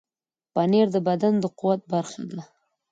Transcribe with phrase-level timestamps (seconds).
[0.53, 2.41] پنېر د بدن د قوت برخه ده.